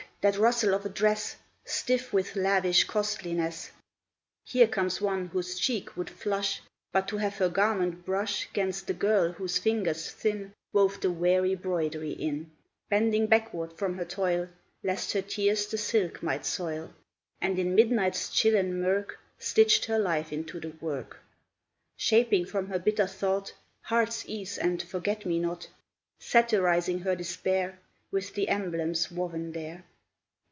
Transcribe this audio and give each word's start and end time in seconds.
that 0.21 0.37
rustle 0.37 0.75
of 0.75 0.85
a 0.85 0.89
dress, 0.89 1.35
Stiff 1.65 2.13
with 2.13 2.35
lavish 2.35 2.83
costliness! 2.83 3.71
Here 4.45 4.67
comes 4.67 5.01
one 5.01 5.25
whose 5.29 5.57
cheek 5.57 5.97
would 5.97 6.11
flush 6.11 6.61
But 6.91 7.07
to 7.07 7.17
have 7.17 7.37
her 7.37 7.49
garment 7.49 8.05
brush 8.05 8.47
'Gainst 8.53 8.85
the 8.85 8.93
girl 8.93 9.31
whose 9.31 9.57
fingers 9.57 10.11
thin 10.11 10.53
Wove 10.73 11.01
the 11.01 11.09
weary 11.09 11.55
broidery 11.55 12.11
in, 12.11 12.51
Bending 12.87 13.25
backward 13.25 13.73
from 13.73 13.97
her 13.97 14.05
toil, 14.05 14.47
Lest 14.83 15.13
her 15.13 15.23
tears 15.23 15.65
the 15.65 15.79
silk 15.79 16.21
might 16.21 16.45
soil, 16.45 16.93
And, 17.41 17.57
in 17.57 17.73
midnight's 17.73 18.29
chill 18.29 18.55
and 18.55 18.79
murk, 18.79 19.17
Stitched 19.39 19.85
her 19.85 19.97
life 19.97 20.31
into 20.31 20.59
the 20.59 20.69
work, 20.79 21.17
Shaping 21.95 22.45
from 22.45 22.67
her 22.67 22.77
bitter 22.77 23.07
thought 23.07 23.55
Heart's 23.81 24.23
ease 24.29 24.55
and 24.59 24.83
forget 24.83 25.25
me 25.25 25.39
not, 25.39 25.67
Satirizing 26.19 26.99
her 26.99 27.15
despair 27.15 27.79
With 28.11 28.35
the 28.35 28.49
emblems 28.49 29.09
woven 29.09 29.53
there. 29.53 29.83